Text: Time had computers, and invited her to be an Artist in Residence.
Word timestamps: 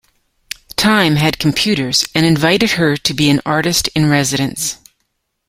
Time 0.77 1.17
had 1.17 1.37
computers, 1.37 2.07
and 2.15 2.25
invited 2.25 2.71
her 2.71 2.97
to 2.97 3.13
be 3.13 3.29
an 3.29 3.39
Artist 3.45 3.87
in 3.89 4.09
Residence. 4.09 4.77